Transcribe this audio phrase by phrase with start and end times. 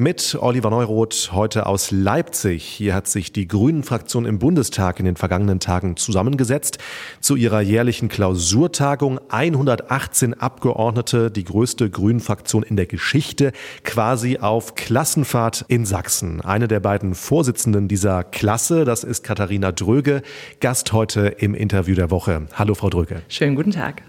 [0.00, 2.64] mit Oliver Neuroth heute aus Leipzig.
[2.64, 6.78] Hier hat sich die Grünen-Fraktion im Bundestag in den vergangenen Tagen zusammengesetzt
[7.20, 9.20] zu ihrer jährlichen Klausurtagung.
[9.28, 13.52] 118 Abgeordnete, die größte Grünen-Fraktion in der Geschichte,
[13.84, 16.40] quasi auf Klassenfahrt in Sachsen.
[16.40, 20.22] Eine der beiden Vorsitzenden dieser Klasse, das ist Katharina Dröge,
[20.60, 22.46] Gast heute im Interview der Woche.
[22.54, 23.20] Hallo, Frau Dröge.
[23.28, 24.02] Schönen guten Tag.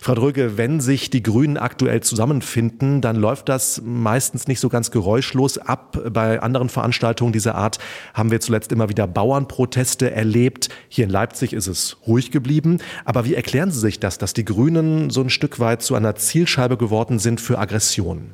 [0.00, 4.90] Frau Dröge, wenn sich die Grünen aktuell zusammenfinden, dann läuft das meistens nicht so ganz
[4.90, 5.27] geräuschlos
[5.58, 5.98] ab.
[6.10, 7.78] Bei anderen Veranstaltungen dieser Art
[8.14, 10.68] haben wir zuletzt immer wieder Bauernproteste erlebt.
[10.88, 12.78] Hier in Leipzig ist es ruhig geblieben.
[13.04, 16.16] Aber wie erklären Sie sich das, dass die Grünen so ein Stück weit zu einer
[16.16, 18.32] Zielscheibe geworden sind für Aggressionen?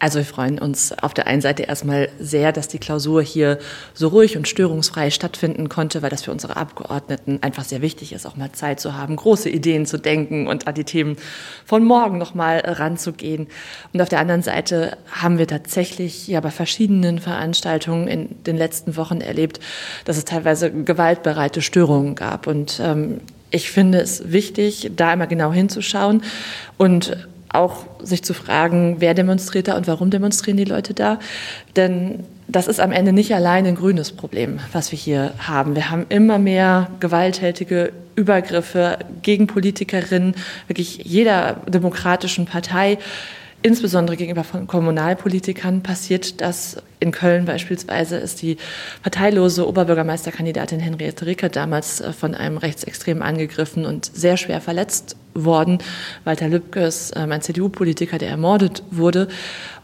[0.00, 3.58] Also wir freuen uns auf der einen Seite erstmal sehr, dass die Klausur hier
[3.92, 8.26] so ruhig und störungsfrei stattfinden konnte, weil das für unsere Abgeordneten einfach sehr wichtig ist,
[8.26, 11.18] auch mal Zeit zu haben, große Ideen zu denken und an die Themen
[11.66, 13.48] von morgen noch mal ranzugehen.
[13.92, 18.96] Und auf der anderen Seite haben wir tatsächlich ja bei verschiedenen Veranstaltungen in den letzten
[18.96, 19.60] Wochen erlebt,
[20.06, 22.46] dass es teilweise gewaltbereite Störungen gab.
[22.46, 26.22] Und ähm, ich finde es wichtig, da immer genau hinzuschauen
[26.78, 27.18] und
[27.52, 31.18] auch sich zu fragen, wer demonstriert da und warum demonstrieren die Leute da.
[31.76, 35.74] Denn das ist am Ende nicht allein ein grünes Problem, was wir hier haben.
[35.74, 40.34] Wir haben immer mehr gewalttätige Übergriffe gegen Politikerinnen,
[40.66, 42.98] wirklich jeder demokratischen Partei
[43.62, 46.82] insbesondere gegenüber von Kommunalpolitikern passiert das.
[47.02, 48.58] In Köln beispielsweise ist die
[49.02, 55.78] parteilose Oberbürgermeisterkandidatin Henriette Rickert damals äh, von einem Rechtsextremen angegriffen und sehr schwer verletzt worden.
[56.24, 59.28] Walter Lübkes, ähm, ein CDU-Politiker, der ermordet wurde.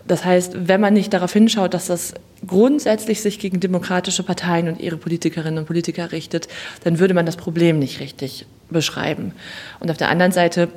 [0.07, 2.15] Das heißt, wenn man nicht darauf hinschaut, dass das
[2.47, 6.49] grundsätzlich sich gegen demokratische Parteien und ihre Politikerinnen und Politiker richtet,
[6.85, 9.33] dann würde man das Problem nicht richtig beschreiben.
[9.81, 10.69] Und auf der anderen Seite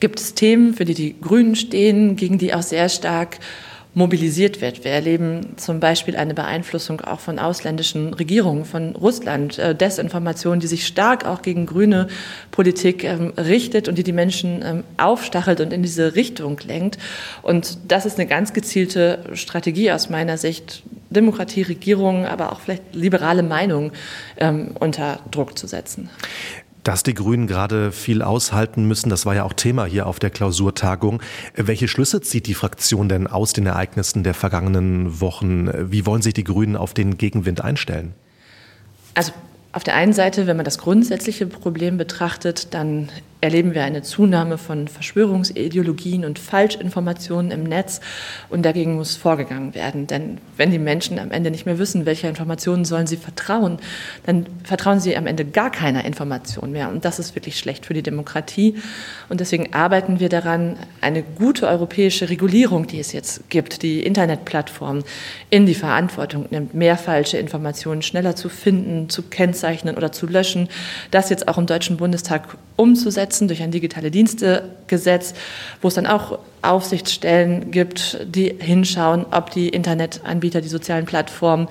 [0.00, 3.38] gibt es Themen, für die die Grünen stehen, gegen die auch sehr stark
[3.96, 4.84] mobilisiert wird.
[4.84, 10.66] Wir erleben zum Beispiel eine Beeinflussung auch von ausländischen Regierungen, von Russland, äh, Desinformation, die
[10.66, 12.08] sich stark auch gegen grüne
[12.50, 16.98] Politik ähm, richtet und die die Menschen ähm, aufstachelt und in diese Richtung lenkt.
[17.40, 22.94] Und das ist eine ganz gezielte Strategie aus meiner Sicht, Demokratie, Regierungen, aber auch vielleicht
[22.94, 23.92] liberale Meinungen
[24.36, 26.10] ähm, unter Druck zu setzen.
[26.86, 30.30] Dass die Grünen gerade viel aushalten müssen, das war ja auch Thema hier auf der
[30.30, 31.20] Klausurtagung.
[31.56, 35.68] Welche Schlüsse zieht die Fraktion denn aus den Ereignissen der vergangenen Wochen?
[35.90, 38.14] Wie wollen sich die Grünen auf den Gegenwind einstellen?
[39.14, 39.32] Also
[39.72, 43.08] auf der einen Seite, wenn man das grundsätzliche Problem betrachtet, dann
[43.40, 48.00] erleben wir eine Zunahme von Verschwörungsideologien und Falschinformationen im Netz
[48.48, 50.06] und dagegen muss vorgegangen werden.
[50.06, 53.78] Denn wenn die Menschen am Ende nicht mehr wissen, welcher Informationen sollen sie vertrauen,
[54.24, 56.88] dann vertrauen sie am Ende gar keiner Information mehr.
[56.88, 58.76] Und das ist wirklich schlecht für die Demokratie.
[59.28, 65.02] Und deswegen arbeiten wir daran, eine gute europäische Regulierung, die es jetzt gibt, die Internetplattform
[65.50, 70.68] in die Verantwortung nimmt, mehr falsche Informationen schneller zu finden, zu kennzeichnen oder zu löschen,
[71.10, 75.34] das jetzt auch im Deutschen Bundestag umzusetzen umsetzen durch ein digitale Dienstegesetz,
[75.82, 81.68] wo es dann auch Aufsichtsstellen gibt, die hinschauen, ob die Internetanbieter, die sozialen Plattformen,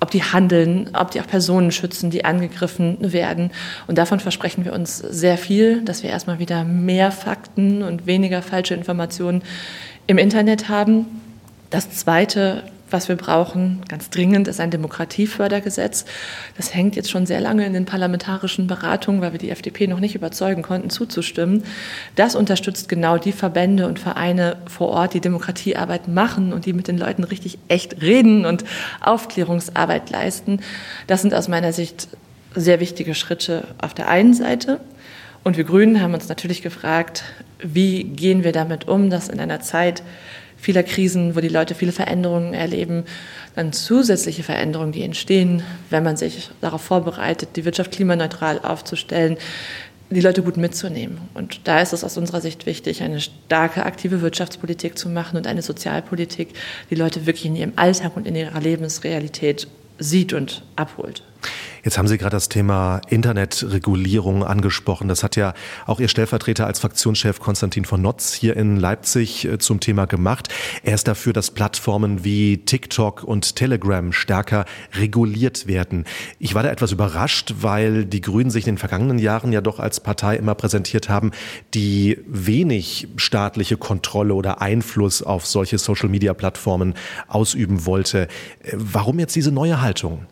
[0.00, 3.50] ob die handeln, ob die auch Personen schützen, die angegriffen werden.
[3.86, 8.42] Und davon versprechen wir uns sehr viel, dass wir erstmal wieder mehr Fakten und weniger
[8.42, 9.42] falsche Informationen
[10.06, 11.06] im Internet haben.
[11.70, 16.04] Das Zweite, was wir brauchen, ganz dringend, ist ein Demokratiefördergesetz.
[16.56, 20.00] Das hängt jetzt schon sehr lange in den parlamentarischen Beratungen, weil wir die FDP noch
[20.00, 21.64] nicht überzeugen konnten, zuzustimmen.
[22.14, 26.88] Das unterstützt genau die Verbände und Vereine vor Ort, die Demokratiearbeit machen und die mit
[26.88, 28.64] den Leuten richtig echt reden und
[29.00, 30.60] Aufklärungsarbeit leisten.
[31.06, 32.08] Das sind aus meiner Sicht
[32.54, 34.80] sehr wichtige Schritte auf der einen Seite.
[35.42, 37.24] Und wir Grünen haben uns natürlich gefragt,
[37.58, 40.02] wie gehen wir damit um, dass in einer Zeit,
[40.64, 43.04] vieler Krisen, wo die Leute viele Veränderungen erleben,
[43.54, 49.36] dann zusätzliche Veränderungen, die entstehen, wenn man sich darauf vorbereitet, die Wirtschaft klimaneutral aufzustellen,
[50.10, 51.18] die Leute gut mitzunehmen.
[51.34, 55.46] Und da ist es aus unserer Sicht wichtig, eine starke, aktive Wirtschaftspolitik zu machen und
[55.46, 56.48] eine Sozialpolitik,
[56.90, 59.68] die Leute wirklich in ihrem Alltag und in ihrer Lebensrealität
[59.98, 61.22] sieht und abholt.
[61.84, 65.06] Jetzt haben Sie gerade das Thema Internetregulierung angesprochen.
[65.06, 65.52] Das hat ja
[65.86, 70.48] auch Ihr Stellvertreter als Fraktionschef Konstantin von Notz hier in Leipzig äh, zum Thema gemacht.
[70.82, 74.64] Er ist dafür, dass Plattformen wie TikTok und Telegram stärker
[74.94, 76.04] reguliert werden.
[76.38, 79.78] Ich war da etwas überrascht, weil die Grünen sich in den vergangenen Jahren ja doch
[79.78, 81.32] als Partei immer präsentiert haben,
[81.74, 86.94] die wenig staatliche Kontrolle oder Einfluss auf solche Social-Media-Plattformen
[87.28, 88.28] ausüben wollte.
[88.62, 90.26] Äh, warum jetzt diese neue Haltung?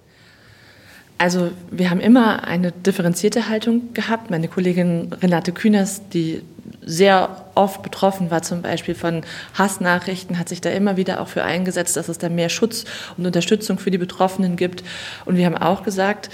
[1.23, 4.33] Also wir haben immer eine differenzierte Haltung gehabt.
[4.33, 6.43] Meine Kollegin Renate Kühners, die
[6.85, 9.23] sehr oft betroffen war, zum Beispiel von
[9.55, 12.87] Hassnachrichten, hat sich da immer wieder auch für eingesetzt, dass es da mehr Schutz
[13.17, 14.83] und Unterstützung für die Betroffenen gibt.
[15.25, 16.29] Und wir haben auch gesagt,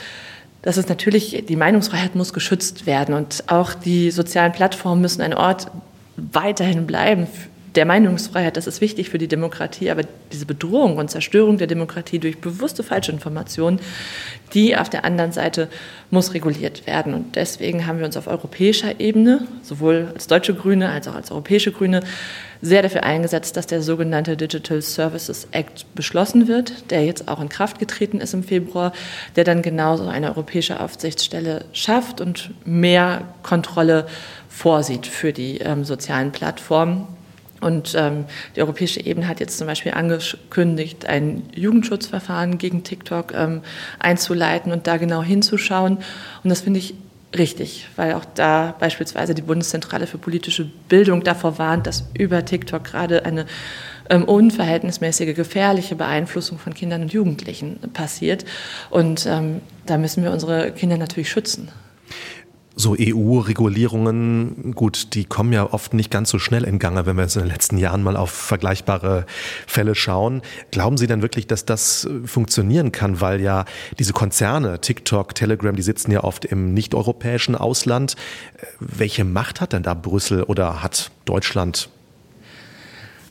[0.63, 5.35] dass es natürlich, die Meinungsfreiheit muss geschützt werden und auch die sozialen Plattformen müssen ein
[5.35, 5.71] Ort
[6.17, 7.27] weiterhin bleiben
[7.75, 12.19] der Meinungsfreiheit, das ist wichtig für die Demokratie, aber diese Bedrohung und Zerstörung der Demokratie
[12.19, 13.81] durch bewusste Falschinformationen,
[14.55, 15.69] die auf der anderen Seite
[16.11, 17.15] muss reguliert werden.
[17.15, 21.31] Und deswegen haben wir uns auf europäischer Ebene, sowohl als deutsche Grüne als auch als
[21.31, 22.03] europäische Grüne,
[22.61, 27.49] sehr dafür eingesetzt, dass der sogenannte Digital Services Act beschlossen wird, der jetzt auch in
[27.49, 28.93] Kraft getreten ist im Februar,
[29.37, 34.07] der dann genauso eine europäische Aufsichtsstelle schafft und mehr Kontrolle
[34.49, 37.07] vorsieht für die ähm, sozialen Plattformen
[37.61, 38.25] und ähm,
[38.55, 43.63] die europäische Ebene hat jetzt zum Beispiel angekündigt, ein Jugendschutzverfahren gegen TikTok ähm,
[43.99, 45.99] einzuleiten und da genau hinzuschauen.
[46.43, 46.95] Und das finde ich
[47.37, 52.85] richtig, weil auch da beispielsweise die Bundeszentrale für politische Bildung davor warnt, dass über TikTok
[52.85, 53.47] gerade eine
[54.09, 58.45] ähm, unverhältnismäßige, gefährliche Beeinflussung von Kindern und Jugendlichen passiert.
[58.89, 61.69] Und ähm, da müssen wir unsere Kinder natürlich schützen
[62.79, 67.25] so EU-Regulierungen, gut, die kommen ja oft nicht ganz so schnell in Gange, wenn wir
[67.25, 69.27] jetzt in den letzten Jahren mal auf vergleichbare
[69.67, 70.43] Fälle schauen.
[70.71, 73.21] Glauben Sie denn wirklich, dass das funktionieren kann?
[73.21, 73.65] Weil ja
[73.99, 78.15] diese Konzerne, TikTok, Telegram, die sitzen ja oft im nicht-europäischen Ausland.
[78.79, 81.91] Welche Macht hat denn da Brüssel oder hat Deutschland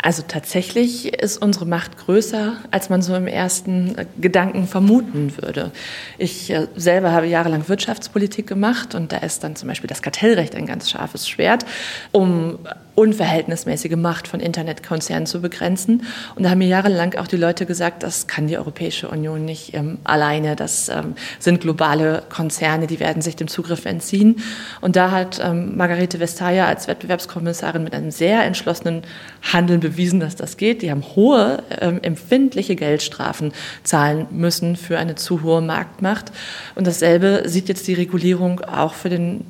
[0.01, 5.71] also tatsächlich ist unsere Macht größer, als man so im ersten Gedanken vermuten würde.
[6.17, 10.55] Ich äh, selber habe jahrelang Wirtschaftspolitik gemacht und da ist dann zum Beispiel das Kartellrecht
[10.55, 11.65] ein ganz scharfes Schwert,
[12.11, 12.59] um
[12.97, 16.01] unverhältnismäßige Macht von Internetkonzernen zu begrenzen.
[16.33, 19.75] Und da haben mir jahrelang auch die Leute gesagt, das kann die Europäische Union nicht
[19.75, 20.55] ähm, alleine.
[20.55, 24.37] Das ähm, sind globale Konzerne, die werden sich dem Zugriff entziehen.
[24.81, 29.03] Und da hat ähm, Margarete Vestager als Wettbewerbskommissarin mit einem sehr entschlossenen
[29.43, 30.81] Handeln bewiesen, dass das geht.
[30.81, 33.51] Die haben hohe, ähm, empfindliche Geldstrafen
[33.83, 36.31] zahlen müssen für eine zu hohe Marktmacht.
[36.73, 39.45] Und dasselbe sieht jetzt die Regulierung auch für den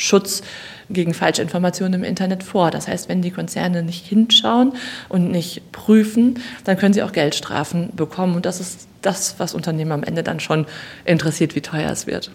[0.00, 0.42] Schutz
[0.88, 2.70] gegen Falschinformationen im Internet vor.
[2.70, 4.72] Das heißt, wenn die Konzerne nicht hinschauen
[5.08, 8.34] und nicht prüfen, dann können sie auch Geldstrafen bekommen.
[8.34, 10.66] Und das ist das, was Unternehmen am Ende dann schon
[11.04, 12.32] interessiert, wie teuer es wird.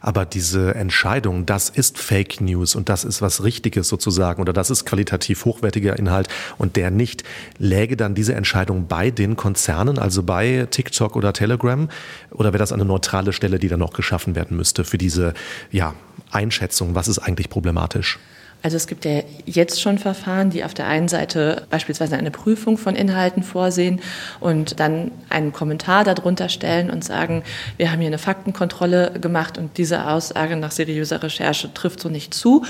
[0.00, 4.70] Aber diese Entscheidung, das ist Fake News und das ist was Richtiges sozusagen oder das
[4.70, 7.22] ist qualitativ hochwertiger Inhalt und der nicht,
[7.58, 11.88] läge dann diese Entscheidung bei den Konzernen, also bei TikTok oder Telegram?
[12.30, 15.34] Oder wäre das eine neutrale Stelle, die dann noch geschaffen werden müsste für diese
[15.70, 15.94] ja,
[16.30, 18.18] Einschätzung, was ist eigentlich problematisch?
[18.60, 22.76] Also es gibt ja jetzt schon Verfahren, die auf der einen Seite beispielsweise eine Prüfung
[22.76, 24.00] von Inhalten vorsehen
[24.40, 27.44] und dann einen Kommentar darunter stellen und sagen,
[27.76, 32.34] wir haben hier eine Faktenkontrolle gemacht und diese Aussage nach seriöser Recherche trifft so nicht
[32.34, 32.64] zu.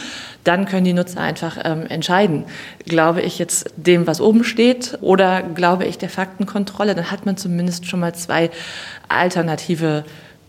[0.44, 2.44] Dann können die Nutzer einfach ähm, entscheiden,
[2.84, 6.94] glaube ich jetzt dem, was oben steht oder glaube ich der Faktenkontrolle.
[6.96, 8.50] Dann hat man zumindest schon mal zwei
[9.08, 10.04] alternative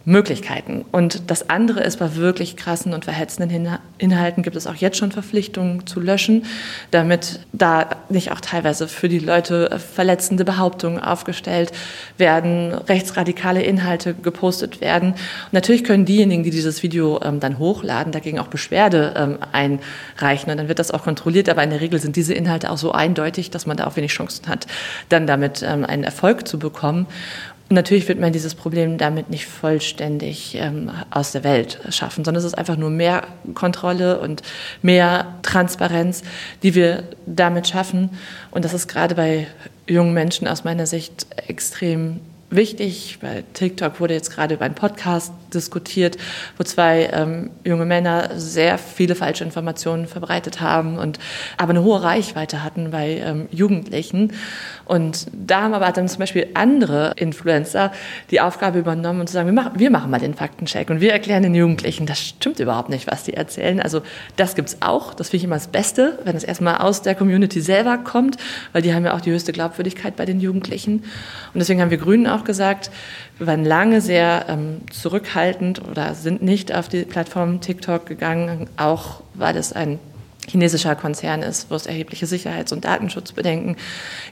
[0.10, 0.86] Möglichkeiten.
[0.92, 5.12] Und das andere ist, bei wirklich krassen und verhetzenden Inhalten gibt es auch jetzt schon
[5.12, 6.46] Verpflichtungen zu löschen,
[6.90, 11.72] damit da nicht auch teilweise für die Leute verletzende Behauptungen aufgestellt
[12.18, 15.12] werden, rechtsradikale Inhalte gepostet werden.
[15.12, 20.50] Und natürlich können diejenigen, die dieses Video ähm, dann hochladen, dagegen auch Beschwerde ähm, einreichen.
[20.50, 21.50] Und dann wird das auch kontrolliert.
[21.50, 24.12] Aber in der Regel sind diese Inhalte auch so eindeutig, dass man da auch wenig
[24.12, 24.66] Chancen hat,
[25.10, 27.06] dann damit ähm, einen Erfolg zu bekommen.
[27.72, 32.46] Natürlich wird man dieses Problem damit nicht vollständig ähm, aus der Welt schaffen, sondern es
[32.46, 34.42] ist einfach nur mehr Kontrolle und
[34.82, 36.24] mehr Transparenz,
[36.64, 38.10] die wir damit schaffen.
[38.50, 39.46] Und das ist gerade bei
[39.88, 43.20] jungen Menschen aus meiner Sicht extrem wichtig.
[43.22, 46.18] Bei TikTok wurde jetzt gerade über einen Podcast diskutiert,
[46.58, 51.20] wo zwei ähm, junge Männer sehr viele falsche Informationen verbreitet haben und
[51.58, 54.34] aber eine hohe Reichweite hatten bei ähm, Jugendlichen.
[54.86, 57.92] Und da haben aber dann zum Beispiel andere Influencer
[58.32, 61.12] die Aufgabe übernommen und zu sagen, wir machen, wir machen mal den Faktencheck und wir
[61.12, 63.80] erklären den Jugendlichen, das stimmt überhaupt nicht, was die erzählen.
[63.80, 64.02] Also
[64.36, 65.14] das gibt's auch.
[65.14, 68.38] Das finde ich immer das Beste, wenn es erstmal aus der Community selber kommt,
[68.74, 71.04] weil die haben ja auch die höchste Glaubwürdigkeit bei den Jugendlichen.
[71.54, 72.90] Und deswegen haben wir Grünen auch gesagt,
[73.38, 75.39] wir waren lange sehr ähm, zurückhaltend
[75.90, 80.00] oder sind nicht auf die Plattform TikTok gegangen, auch weil es ein
[80.50, 83.78] chinesischer Konzern ist, wo es erhebliche Sicherheits- und Datenschutzbedenken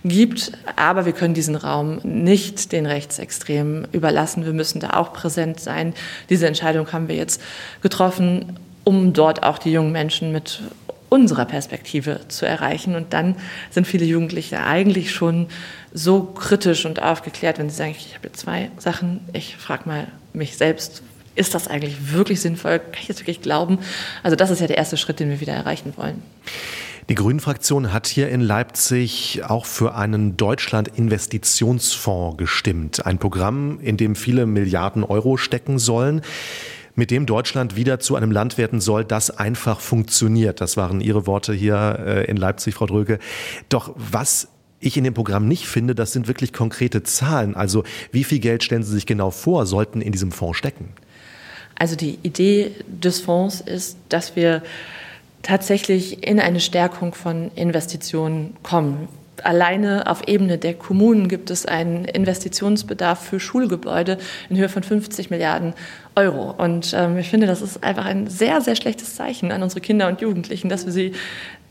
[0.04, 0.52] gibt.
[0.76, 4.46] Aber wir können diesen Raum nicht den Rechtsextremen überlassen.
[4.46, 5.94] Wir müssen da auch präsent sein.
[6.30, 7.42] Diese Entscheidung haben wir jetzt
[7.82, 10.62] getroffen, um dort auch die jungen Menschen mit
[11.10, 12.96] unserer Perspektive zu erreichen.
[12.96, 13.36] Und dann
[13.70, 15.48] sind viele Jugendliche eigentlich schon
[15.94, 20.58] so kritisch und aufgeklärt, wenn sie sagen, ich habe zwei Sachen, ich frage mal mich
[20.58, 21.04] selbst,
[21.36, 22.80] ist das eigentlich wirklich sinnvoll?
[22.80, 23.80] Kann ich das wirklich glauben?
[24.24, 26.24] Also das ist ja der erste Schritt, den wir wieder erreichen wollen.
[27.10, 33.06] Die Grünen-Fraktion hat hier in Leipzig auch für einen Deutschland-Investitionsfonds gestimmt.
[33.06, 36.22] Ein Programm, in dem viele Milliarden Euro stecken sollen
[36.96, 40.60] mit dem Deutschland wieder zu einem Land werden soll, das einfach funktioniert.
[40.60, 43.20] Das waren Ihre Worte hier äh, in Leipzig, Frau Dröge.
[43.70, 44.48] Doch was
[44.80, 47.56] ich in dem Programm nicht finde, das sind wirklich konkrete Zahlen.
[47.56, 50.90] Also wie viel Geld stellen Sie sich genau vor, sollten in diesem Fonds stecken?
[51.76, 54.64] Also die Idee des Fonds ist, dass wir
[55.44, 59.08] tatsächlich in eine Stärkung von Investitionen kommen.
[59.44, 64.18] Alleine auf Ebene der Kommunen gibt es einen Investitionsbedarf für Schulgebäude
[64.50, 65.74] in Höhe von 50 Milliarden
[66.16, 66.56] Euro.
[66.58, 70.08] Und ähm, ich finde, das ist einfach ein sehr, sehr schlechtes Zeichen an unsere Kinder
[70.08, 71.14] und Jugendlichen, dass wir sie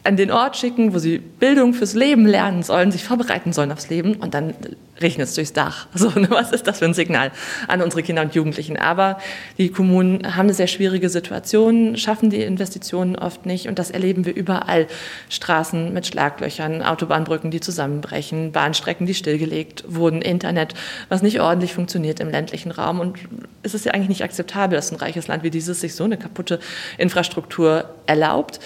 [0.06, 3.90] an den Ort schicken, wo sie Bildung fürs Leben lernen sollen, sich vorbereiten sollen aufs
[3.90, 4.54] Leben und dann
[5.00, 5.86] regnet es durchs Dach.
[5.96, 7.32] So, ne, was ist das für ein Signal
[7.68, 8.76] an unsere Kinder und Jugendlichen?
[8.76, 9.18] Aber
[9.56, 14.26] die Kommunen haben eine sehr schwierige Situation, schaffen die Investitionen oft nicht und das erleben
[14.26, 14.86] wir überall.
[15.30, 20.75] Straßen mit Schlaglöchern, Autobahnbrücken, die zusammenbrechen, Bahnstrecken, die stillgelegt wurden, Internet,
[21.08, 23.00] was nicht ordentlich funktioniert im ländlichen Raum.
[23.00, 23.18] Und
[23.62, 26.18] es ist ja eigentlich nicht akzeptabel, dass ein reiches Land wie dieses sich so eine
[26.18, 26.60] kaputte
[26.98, 28.60] Infrastruktur erlaubt.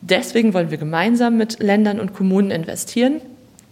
[0.00, 3.20] Deswegen wollen wir gemeinsam mit Ländern und Kommunen investieren.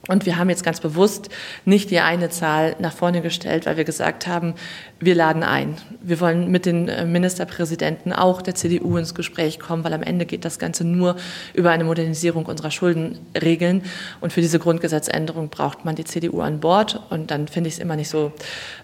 [0.09, 1.31] Und wir haben jetzt ganz bewusst
[1.65, 4.55] nicht die eine Zahl nach vorne gestellt, weil wir gesagt haben,
[5.01, 5.77] wir laden ein.
[6.01, 10.25] Wir wollen mit den äh, Ministerpräsidenten auch der CDU ins Gespräch kommen, weil am Ende
[10.25, 11.17] geht das Ganze nur
[11.55, 13.83] über eine Modernisierung unserer Schuldenregeln.
[14.21, 17.03] Und für diese Grundgesetzänderung braucht man die CDU an Bord.
[17.11, 18.33] Und dann finde ich es immer nicht so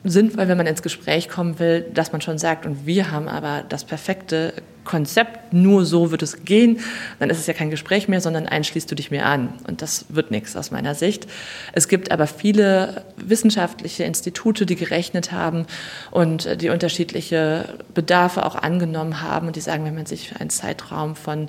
[0.02, 3.62] sinnvoll, wenn man ins Gespräch kommen will, dass man schon sagt, und wir haben aber
[3.68, 6.80] das perfekte Konzept, nur so wird es gehen,
[7.18, 9.54] dann ist es ja kein Gespräch mehr, sondern einschließt du dich mir an.
[9.66, 11.26] Und das wird nichts aus meiner Sicht.
[11.72, 15.66] Es gibt aber viele wissenschaftliche Institute, die gerechnet haben
[16.10, 19.46] und die unterschiedliche Bedarfe auch angenommen haben.
[19.46, 21.48] Und die sagen, wenn man sich für einen Zeitraum von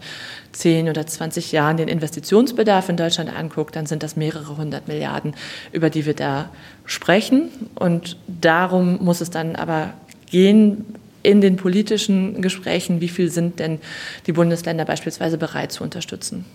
[0.52, 5.36] 10 oder 20 Jahren den Investitionsbedarf in Deutschland anguckt, dann sind das mehrere hundert Milliarden,
[5.72, 6.50] über die wir da
[6.86, 7.50] sprechen.
[7.76, 9.94] Und darum muss es dann aber
[10.30, 10.86] gehen,
[11.24, 13.80] in den politischen Gesprächen, wie viel sind denn
[14.28, 16.46] die Bundesländer beispielsweise bereit zu unterstützen?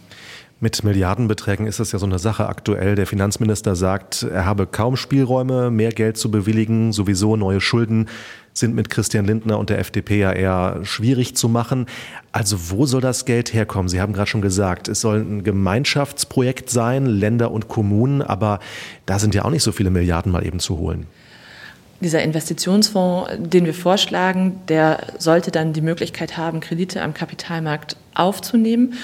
[0.60, 2.96] Mit Milliardenbeträgen ist es ja so eine Sache aktuell.
[2.96, 6.92] Der Finanzminister sagt, er habe kaum Spielräume, mehr Geld zu bewilligen.
[6.92, 8.08] Sowieso neue Schulden
[8.54, 11.86] sind mit Christian Lindner und der FDP ja eher schwierig zu machen.
[12.32, 13.88] Also wo soll das Geld herkommen?
[13.88, 18.58] Sie haben gerade schon gesagt, es soll ein Gemeinschaftsprojekt sein, Länder und Kommunen, aber
[19.06, 21.06] da sind ja auch nicht so viele Milliarden mal eben zu holen.
[22.00, 28.94] Dieser Investitionsfonds, den wir vorschlagen, der sollte dann die Möglichkeit haben, Kredite am Kapitalmarkt aufzunehmen.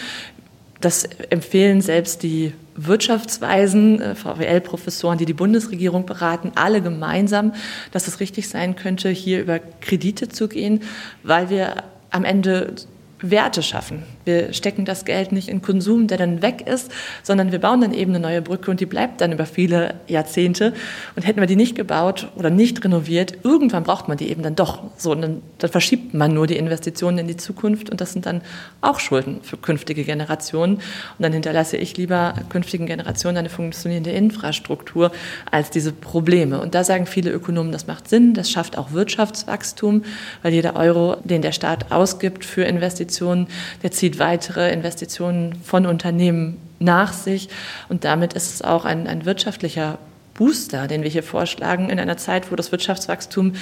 [0.80, 7.54] Das empfehlen selbst die Wirtschaftsweisen, äh, VWL-Professoren, die die Bundesregierung beraten, alle gemeinsam,
[7.92, 10.82] dass es richtig sein könnte, hier über Kredite zu gehen,
[11.22, 12.74] weil wir am Ende
[13.20, 14.02] Werte schaffen.
[14.24, 16.90] Wir stecken das Geld nicht in Konsum, der dann weg ist,
[17.22, 20.72] sondern wir bauen dann eben eine neue Brücke und die bleibt dann über viele Jahrzehnte.
[21.16, 24.56] Und hätten wir die nicht gebaut oder nicht renoviert, irgendwann braucht man die eben dann
[24.56, 24.82] doch.
[24.96, 28.26] So, und dann, dann verschiebt man nur die Investitionen in die Zukunft und das sind
[28.26, 28.40] dann
[28.80, 30.74] auch Schulden für künftige Generationen.
[30.74, 30.82] Und
[31.18, 35.12] dann hinterlasse ich lieber künftigen Generationen eine funktionierende Infrastruktur
[35.50, 36.60] als diese Probleme.
[36.60, 40.04] Und da sagen viele Ökonomen, das macht Sinn, das schafft auch Wirtschaftswachstum,
[40.42, 43.48] weil jeder Euro, den der Staat ausgibt für Investitionen,
[43.82, 47.48] der zieht weitere Investitionen von Unternehmen nach sich.
[47.88, 49.98] Und damit ist es auch ein, ein wirtschaftlicher
[50.34, 53.54] Booster, den wir hier vorschlagen, in einer Zeit, wo das Wirtschaftswachstum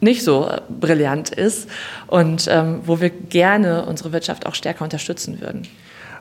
[0.00, 1.68] nicht so brillant ist
[2.06, 5.68] und ähm, wo wir gerne unsere Wirtschaft auch stärker unterstützen würden.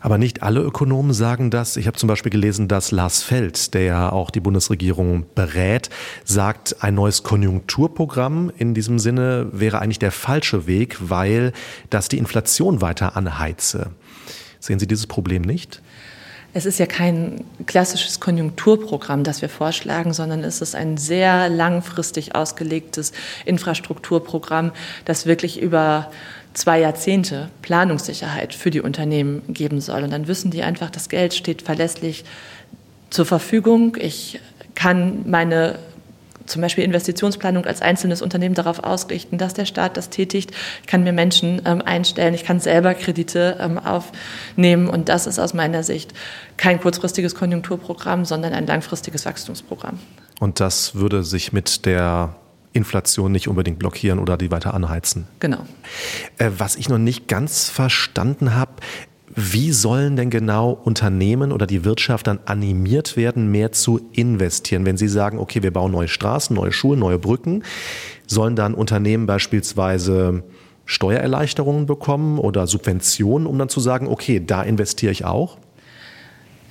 [0.02, 1.78] Aber nicht alle Ökonomen sagen das.
[1.78, 5.90] Ich habe zum Beispiel gelesen, dass Lars Feld, der ja auch die Bundesregierung berät,
[6.24, 11.52] sagt, ein neues Konjunkturprogramm in diesem Sinne wäre eigentlich der falsche Weg, weil
[11.90, 13.92] das die Inflation weiter anheize.
[14.60, 15.82] Sehen Sie dieses Problem nicht?
[16.52, 22.34] Es ist ja kein klassisches Konjunkturprogramm, das wir vorschlagen, sondern es ist ein sehr langfristig
[22.34, 23.12] ausgelegtes
[23.46, 24.72] Infrastrukturprogramm,
[25.06, 26.10] das wirklich über
[26.60, 30.04] zwei Jahrzehnte Planungssicherheit für die Unternehmen geben soll.
[30.04, 32.26] Und dann wissen die einfach, das Geld steht verlässlich
[33.10, 33.96] zur Verfügung.
[34.00, 34.40] Ich
[34.76, 35.80] kann meine
[36.46, 40.52] zum Beispiel Investitionsplanung als einzelnes Unternehmen darauf ausrichten, dass der Staat das tätigt.
[40.82, 45.40] Ich kann mir Menschen ähm, einstellen, ich kann selber Kredite ähm, aufnehmen und das ist
[45.40, 46.14] aus meiner Sicht
[46.58, 50.00] kein kurzfristiges Konjunkturprogramm, sondern ein langfristiges Wachstumsprogramm.
[50.40, 52.36] Und das würde sich mit der
[52.74, 55.28] Inflation nicht unbedingt blockieren oder die weiter anheizen.
[55.40, 55.66] Genau.
[56.38, 58.74] Äh, was ich noch nicht ganz verstanden habe,
[59.36, 64.86] Wie sollen denn genau Unternehmen oder die Wirtschaft dann animiert werden, mehr zu investieren?
[64.86, 67.64] Wenn Sie sagen, okay, wir bauen neue Straßen, neue Schulen, neue Brücken,
[68.26, 70.44] sollen dann Unternehmen beispielsweise
[70.86, 75.60] Steuererleichterungen bekommen oder Subventionen, um dann zu sagen, okay, da investiere ich auch?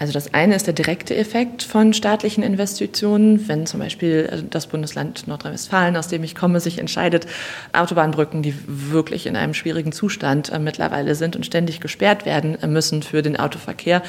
[0.01, 4.69] Also das eine ist der direkte Effekt von staatlichen Investitionen, wenn zum Beispiel äh, das
[4.69, 7.27] Bundesland Nordrhein-Westfalen, aus dem ich komme, sich entscheidet,
[7.73, 12.69] Autobahnbrücken, die wirklich in einem schwierigen Zustand äh, mittlerweile sind und ständig gesperrt werden äh,
[12.69, 14.03] müssen für den Autoverkehr,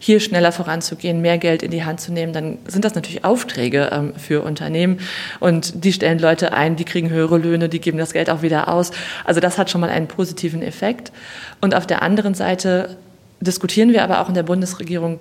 [0.00, 3.90] hier schneller voranzugehen, mehr Geld in die Hand zu nehmen, dann sind das natürlich Aufträge
[3.92, 4.98] ähm, für Unternehmen
[5.38, 8.66] und die stellen Leute ein, die kriegen höhere Löhne, die geben das Geld auch wieder
[8.66, 8.90] aus.
[9.24, 11.12] Also das hat schon mal einen positiven Effekt.
[11.60, 12.96] Und auf der anderen Seite
[13.40, 15.20] diskutieren wir aber auch in der Bundesregierung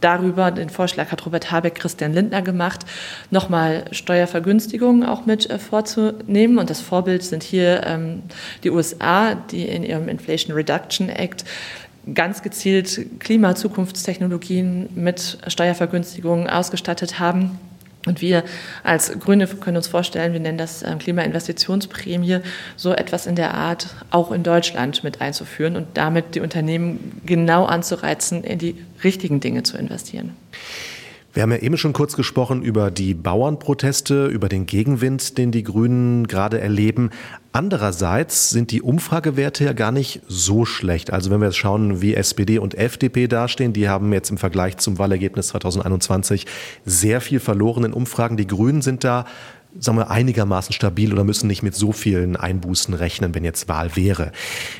[0.00, 2.84] darüber, den Vorschlag hat Robert Habeck Christian Lindner gemacht,
[3.30, 6.58] nochmal Steuervergünstigungen auch mit äh, vorzunehmen.
[6.58, 8.22] Und das Vorbild sind hier ähm,
[8.62, 11.44] die USA, die in ihrem Inflation Reduction Act
[12.14, 17.58] ganz gezielt Klimazukunftstechnologien mit Steuervergünstigungen ausgestattet haben.
[18.06, 18.44] Und wir
[18.82, 22.38] als Grüne können uns vorstellen, wir nennen das ähm, Klimainvestitionsprämie,
[22.76, 27.66] so etwas in der Art auch in Deutschland mit einzuführen und damit die Unternehmen genau
[27.66, 30.34] anzureizen, in die richtigen Dinge zu investieren.
[31.36, 35.64] Wir haben ja eben schon kurz gesprochen über die Bauernproteste, über den Gegenwind, den die
[35.64, 37.10] Grünen gerade erleben.
[37.52, 41.12] Andererseits sind die Umfragewerte ja gar nicht so schlecht.
[41.12, 44.78] Also wenn wir jetzt schauen, wie SPD und FDP dastehen, die haben jetzt im Vergleich
[44.78, 46.46] zum Wahlergebnis 2021
[46.86, 48.38] sehr viel verloren in Umfragen.
[48.38, 49.26] Die Grünen sind da
[49.78, 53.96] sagen wir, einigermaßen stabil oder müssen nicht mit so vielen Einbußen rechnen, wenn jetzt Wahl
[53.96, 54.32] wäre.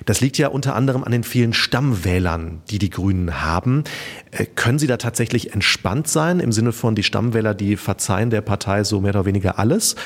[0.04, 3.84] Das liegt ja unter anderem an den vielen Stammwählern, die die Grünen haben.
[4.30, 8.40] Äh, können Sie da tatsächlich entspannt sein im Sinne von die Stammwähler, die verzeihen der
[8.40, 9.96] Partei so mehr oder weniger alles?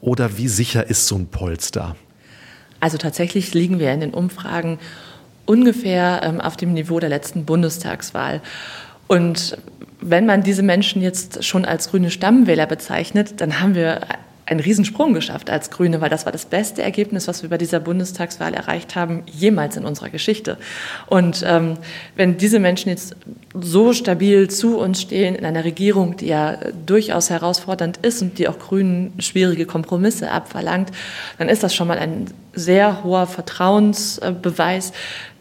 [0.00, 1.96] Oder wie sicher ist so ein Polster?
[2.80, 4.78] Also tatsächlich liegen wir in den Umfragen
[5.46, 8.40] ungefähr ähm, auf dem Niveau der letzten Bundestagswahl.
[9.08, 9.56] Und
[10.00, 14.00] wenn man diese Menschen jetzt schon als grüne Stammwähler bezeichnet, dann haben wir
[14.48, 17.80] einen Riesensprung geschafft als Grüne, weil das war das beste Ergebnis, was wir bei dieser
[17.80, 20.56] Bundestagswahl erreicht haben, jemals in unserer Geschichte.
[21.06, 21.76] Und ähm,
[22.16, 23.14] wenn diese Menschen jetzt
[23.54, 28.48] so stabil zu uns stehen in einer Regierung, die ja durchaus herausfordernd ist und die
[28.48, 30.92] auch Grünen schwierige Kompromisse abverlangt,
[31.36, 34.92] dann ist das schon mal ein sehr hoher Vertrauensbeweis,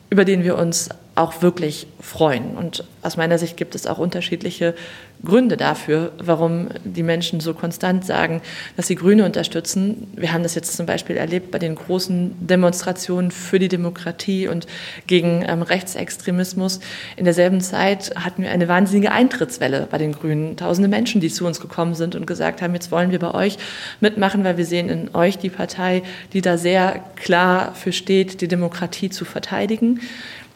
[0.09, 2.57] über den wir uns auch wirklich freuen.
[2.57, 4.75] Und aus meiner Sicht gibt es auch unterschiedliche
[5.23, 8.41] Gründe dafür, warum die Menschen so konstant sagen,
[8.75, 10.07] dass sie Grüne unterstützen.
[10.15, 14.67] Wir haben das jetzt zum Beispiel erlebt bei den großen Demonstrationen für die Demokratie und
[15.07, 16.79] gegen ähm, Rechtsextremismus.
[17.15, 20.55] In derselben Zeit hatten wir eine wahnsinnige Eintrittswelle bei den Grünen.
[20.55, 23.57] Tausende Menschen, die zu uns gekommen sind und gesagt haben, jetzt wollen wir bei euch
[23.99, 26.03] mitmachen, weil wir sehen in euch die Partei,
[26.33, 29.99] die da sehr klar für steht, die Demokratie zu verteidigen.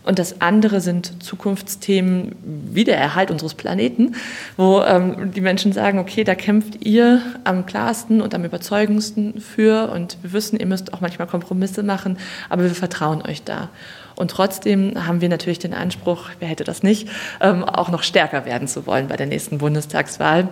[0.03, 4.15] Und das andere sind Zukunftsthemen wie der Erhalt unseres Planeten,
[4.57, 9.91] wo ähm, die Menschen sagen, okay, da kämpft ihr am klarsten und am überzeugendsten für
[9.91, 12.17] und wir wissen, ihr müsst auch manchmal Kompromisse machen,
[12.49, 13.69] aber wir vertrauen euch da.
[14.15, 17.07] Und trotzdem haben wir natürlich den Anspruch, wer hätte das nicht,
[17.39, 20.49] ähm, auch noch stärker werden zu wollen bei der nächsten Bundestagswahl.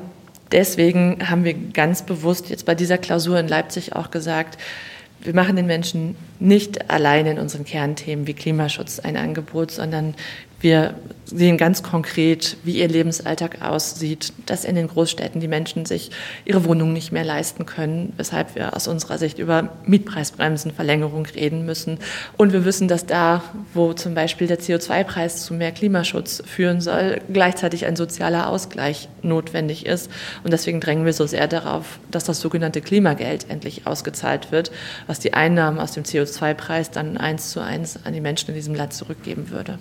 [0.51, 4.57] Deswegen haben wir ganz bewusst jetzt bei dieser Klausur in Leipzig auch gesagt,
[5.21, 10.15] wir machen den Menschen nicht alleine in unseren Kernthemen wie Klimaschutz ein Angebot, sondern
[10.61, 10.95] wir
[11.29, 16.11] sehen ganz konkret, wie ihr Lebensalltag aussieht, dass in den Großstädten die Menschen sich
[16.45, 21.99] ihre Wohnungen nicht mehr leisten können, weshalb wir aus unserer Sicht über Mietpreisbremsenverlängerung reden müssen.
[22.37, 27.21] Und wir wissen, dass da, wo zum Beispiel der CO2-Preis zu mehr Klimaschutz führen soll,
[27.31, 30.09] gleichzeitig ein sozialer Ausgleich notwendig ist.
[30.43, 34.71] Und deswegen drängen wir so sehr darauf, dass das sogenannte Klimageld endlich ausgezahlt wird,
[35.07, 38.75] was die Einnahmen aus dem CO2-Preis dann eins zu eins an die Menschen in diesem
[38.75, 39.77] Land zurückgeben würde.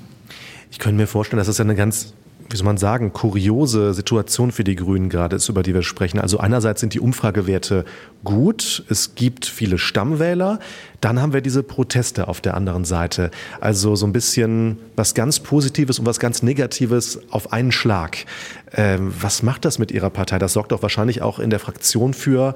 [0.71, 2.13] Ich könnte mir vorstellen, dass das ja eine ganz
[2.51, 6.19] wie soll man sagen, kuriose Situation für die Grünen gerade ist, über die wir sprechen.
[6.19, 7.85] Also einerseits sind die Umfragewerte
[8.25, 10.59] gut, es gibt viele Stammwähler,
[11.01, 13.31] dann haben wir diese Proteste auf der anderen Seite.
[13.61, 18.25] Also so ein bisschen was ganz Positives und was ganz Negatives auf einen Schlag.
[18.73, 20.39] Ähm, was macht das mit Ihrer Partei?
[20.39, 22.55] Das sorgt doch wahrscheinlich auch in der Fraktion für,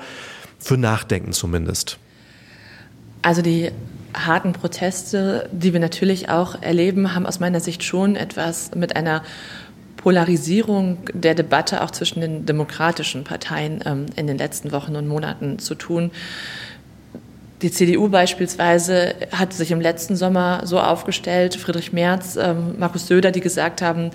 [0.59, 1.99] für Nachdenken zumindest.
[3.21, 3.71] Also die
[4.15, 9.23] harten Proteste, die wir natürlich auch erleben, haben aus meiner Sicht schon etwas mit einer
[9.97, 15.59] Polarisierung der Debatte auch zwischen den demokratischen Parteien ähm, in den letzten Wochen und Monaten
[15.59, 16.11] zu tun.
[17.63, 23.31] Die CDU beispielsweise hat sich im letzten Sommer so aufgestellt, Friedrich Merz, ähm, Markus Söder,
[23.31, 24.11] die gesagt haben,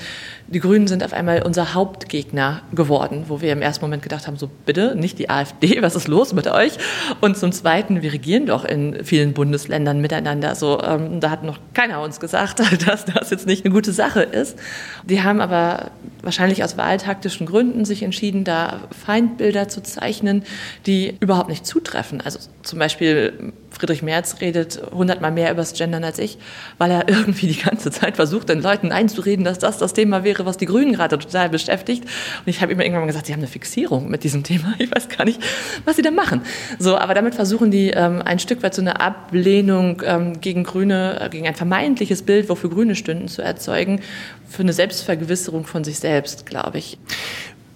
[0.47, 4.35] die Grünen sind auf einmal unser Hauptgegner geworden, wo wir im ersten Moment gedacht haben,
[4.37, 6.73] so bitte, nicht die AfD, was ist los mit euch?
[7.21, 10.55] Und zum Zweiten, wir regieren doch in vielen Bundesländern miteinander.
[10.55, 14.23] So, ähm, da hat noch keiner uns gesagt, dass das jetzt nicht eine gute Sache
[14.23, 14.59] ist.
[15.05, 20.43] Die haben aber wahrscheinlich aus wahltaktischen Gründen sich entschieden, da Feindbilder zu zeichnen,
[20.85, 22.19] die überhaupt nicht zutreffen.
[22.19, 23.33] Also zum Beispiel
[23.69, 26.37] Friedrich Merz redet hundertmal mehr über das Gendern als ich,
[26.77, 30.45] weil er irgendwie die ganze Zeit versucht, den Leuten einzureden, dass das das Thema wäre,
[30.45, 32.03] was die Grünen gerade total beschäftigt.
[32.03, 34.73] Und ich habe immer irgendwann mal gesagt, sie haben eine Fixierung mit diesem Thema.
[34.79, 35.41] Ich weiß gar nicht,
[35.85, 36.41] was sie da machen.
[36.79, 41.19] So, aber damit versuchen die ähm, ein Stück weit so eine Ablehnung ähm, gegen Grüne,
[41.21, 44.01] äh, gegen ein vermeintliches Bild, wofür Grüne stünden, zu erzeugen,
[44.47, 46.97] für eine Selbstvergewisserung von sich selbst, glaube ich.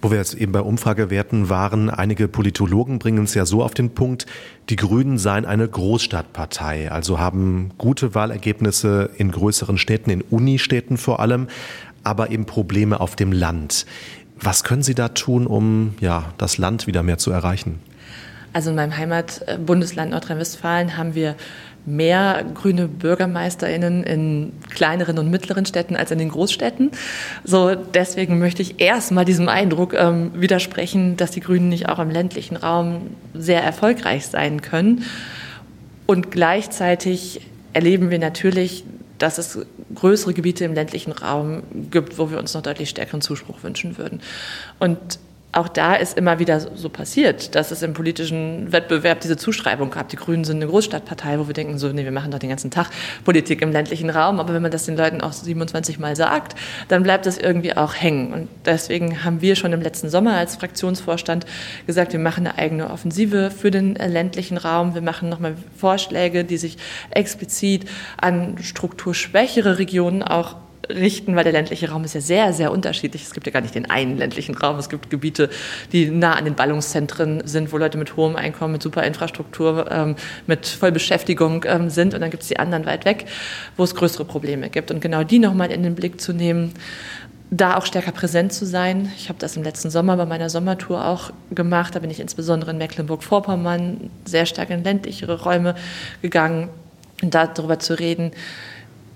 [0.04, 3.90] Wo wir jetzt eben bei Umfragewerten waren, einige Politologen bringen es ja so auf den
[3.90, 4.26] Punkt,
[4.68, 11.20] die Grünen seien eine Großstadtpartei, also haben gute Wahlergebnisse in größeren Städten, in Unistädten vor
[11.20, 11.46] allem,
[12.02, 13.86] aber eben Probleme auf dem Land.
[14.40, 17.78] Was können Sie da tun, um ja, das Land wieder mehr zu erreichen?
[18.52, 21.36] Also in meinem Heimatbundesland Nordrhein-Westfalen haben wir
[21.84, 26.90] mehr grüne BürgermeisterInnen in kleineren und mittleren Städten als in den Großstädten.
[27.44, 32.10] So, deswegen möchte ich erstmal diesem Eindruck ähm, widersprechen, dass die Grünen nicht auch im
[32.10, 35.04] ländlichen Raum sehr erfolgreich sein können.
[36.06, 37.40] Und gleichzeitig
[37.72, 38.84] erleben wir natürlich,
[39.18, 39.58] dass es
[39.94, 44.20] größere Gebiete im ländlichen Raum gibt, wo wir uns noch deutlich stärkeren Zuspruch wünschen würden.
[44.78, 44.98] Und
[45.54, 50.08] auch da ist immer wieder so passiert, dass es im politischen Wettbewerb diese Zuschreibung gab.
[50.08, 52.70] Die Grünen sind eine Großstadtpartei, wo wir denken, so, nee, wir machen doch den ganzen
[52.70, 52.88] Tag
[53.26, 54.40] Politik im ländlichen Raum.
[54.40, 57.94] Aber wenn man das den Leuten auch 27 Mal sagt, dann bleibt das irgendwie auch
[57.94, 58.32] hängen.
[58.32, 61.44] Und deswegen haben wir schon im letzten Sommer als Fraktionsvorstand
[61.86, 64.94] gesagt, wir machen eine eigene Offensive für den ländlichen Raum.
[64.94, 66.78] Wir machen nochmal Vorschläge, die sich
[67.10, 67.84] explizit
[68.16, 70.56] an strukturschwächere Regionen auch
[70.88, 73.22] richten, weil der ländliche Raum ist ja sehr, sehr unterschiedlich.
[73.22, 74.78] Es gibt ja gar nicht den einen ländlichen Raum.
[74.78, 75.48] Es gibt Gebiete,
[75.92, 80.16] die nah an den Ballungszentren sind, wo Leute mit hohem Einkommen, mit super Infrastruktur, ähm,
[80.46, 82.14] mit Vollbeschäftigung ähm, sind.
[82.14, 83.26] Und dann gibt es die anderen weit weg,
[83.76, 84.90] wo es größere Probleme gibt.
[84.90, 86.72] Und genau die nochmal in den Blick zu nehmen,
[87.50, 89.12] da auch stärker präsent zu sein.
[89.18, 91.94] Ich habe das im letzten Sommer bei meiner Sommertour auch gemacht.
[91.94, 95.74] Da bin ich insbesondere in Mecklenburg-Vorpommern sehr stark in ländlichere Räume
[96.22, 96.70] gegangen
[97.22, 98.32] und darüber zu reden,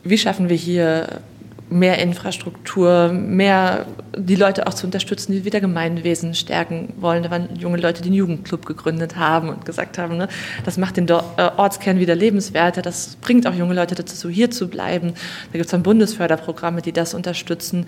[0.04, 1.20] wie schaffen wir hier
[1.68, 7.22] mehr Infrastruktur, mehr die Leute auch zu unterstützen, die wieder Gemeinwesen stärken wollen.
[7.22, 10.28] Da waren junge Leute, die einen Jugendclub gegründet haben und gesagt haben, ne,
[10.64, 11.12] das macht den äh,
[11.56, 15.08] Ortskern wieder lebenswerter, das bringt auch junge Leute dazu, hier zu bleiben.
[15.08, 17.86] Da gibt es dann Bundesförderprogramme, die das unterstützen.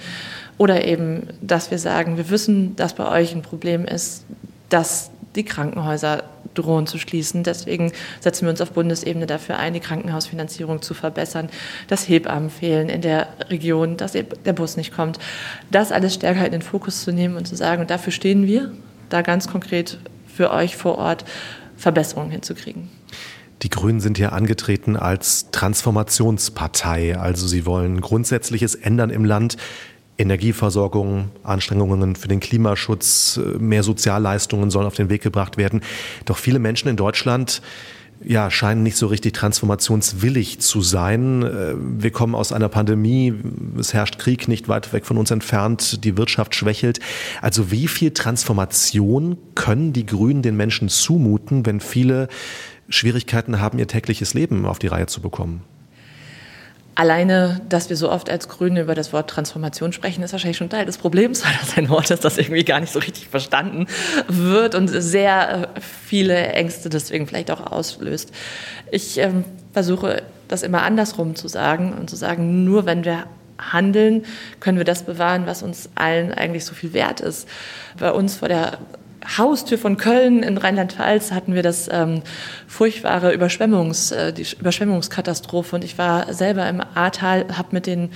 [0.58, 4.24] Oder eben, dass wir sagen, wir wissen, dass bei euch ein Problem ist,
[4.68, 6.24] dass die Krankenhäuser
[6.58, 7.42] drohen zu schließen.
[7.42, 11.48] Deswegen setzen wir uns auf Bundesebene dafür ein, die Krankenhausfinanzierung zu verbessern,
[11.88, 15.18] dass Hebammen fehlen in der Region, dass der Bus nicht kommt.
[15.70, 18.72] Das alles stärker in den Fokus zu nehmen und zu sagen, und dafür stehen wir,
[19.08, 21.24] da ganz konkret für euch vor Ort
[21.76, 22.88] Verbesserungen hinzukriegen.
[23.62, 27.18] Die Grünen sind ja angetreten als Transformationspartei.
[27.18, 29.56] Also sie wollen Grundsätzliches ändern im Land.
[30.18, 35.80] Energieversorgung, Anstrengungen für den Klimaschutz, äh, mehr Sozialleistungen sollen auf den Weg gebracht werden.
[36.24, 37.62] Doch viele Menschen in Deutschland
[38.24, 41.42] ja, scheinen nicht so richtig transformationswillig zu sein.
[41.42, 43.34] Äh, wir kommen aus einer Pandemie,
[43.78, 46.98] es herrscht Krieg nicht weit weg von uns entfernt, die Wirtschaft schwächelt.
[47.40, 52.28] Also wie viel Transformation können die Grünen den Menschen zumuten, wenn viele
[52.88, 55.62] Schwierigkeiten haben, ihr tägliches Leben auf die Reihe zu bekommen?
[56.98, 60.68] Alleine, dass wir so oft als Grüne über das Wort Transformation sprechen, ist wahrscheinlich schon
[60.68, 63.86] Teil des Problems, weil das ein Wort ist, das irgendwie gar nicht so richtig verstanden
[64.26, 68.32] wird und sehr äh, viele Ängste deswegen vielleicht auch auslöst.
[68.90, 73.26] Ich ähm, versuche das immer andersrum zu sagen und zu sagen, nur wenn wir
[73.60, 74.24] handeln,
[74.58, 77.46] können wir das bewahren, was uns allen eigentlich so viel wert ist.
[78.00, 78.78] Bei uns vor der
[79.36, 82.22] Haustür von Köln in Rheinland-Pfalz hatten wir das ähm,
[82.66, 85.76] furchtbare Überschwemmungs, äh, die Überschwemmungskatastrophe.
[85.76, 88.10] Und ich war selber im Ahrtal, habe mit den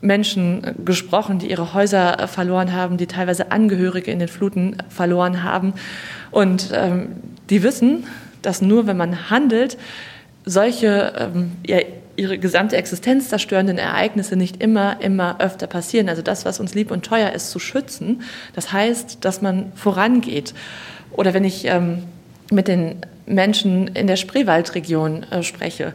[0.00, 5.74] Menschen gesprochen, die ihre Häuser verloren haben, die teilweise Angehörige in den Fluten verloren haben.
[6.30, 7.16] Und ähm,
[7.48, 8.04] die wissen,
[8.42, 9.78] dass nur wenn man handelt,
[10.44, 11.78] solche ähm, ja,
[12.16, 16.08] ihre gesamte Existenz zerstörenden Ereignisse nicht immer, immer öfter passieren.
[16.08, 18.22] Also das, was uns lieb und teuer ist, zu schützen.
[18.54, 20.54] Das heißt, dass man vorangeht.
[21.12, 22.04] Oder wenn ich ähm,
[22.50, 22.96] mit den
[23.26, 25.92] Menschen in der Spreewaldregion äh, spreche.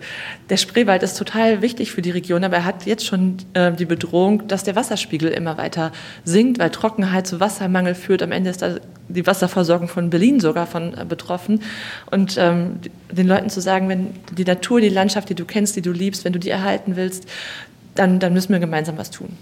[0.49, 3.85] Der Spreewald ist total wichtig für die Region, aber er hat jetzt schon äh, die
[3.85, 5.91] Bedrohung, dass der Wasserspiegel immer weiter
[6.25, 8.21] sinkt, weil Trockenheit zu Wassermangel führt.
[8.21, 8.75] Am Ende ist da
[9.07, 11.61] die Wasserversorgung von Berlin sogar von äh, betroffen.
[12.09, 12.79] Und ähm,
[13.11, 16.25] den Leuten zu sagen, wenn die Natur, die Landschaft, die du kennst, die du liebst,
[16.25, 17.27] wenn du die erhalten willst,
[17.95, 19.37] dann, dann müssen wir gemeinsam was tun.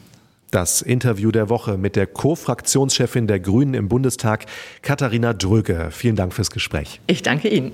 [0.52, 4.46] Das Interview der Woche mit der Co-Fraktionschefin der Grünen im Bundestag,
[4.82, 5.90] Katharina Dröge.
[5.92, 7.00] Vielen Dank fürs Gespräch.
[7.06, 7.72] Ich danke Ihnen.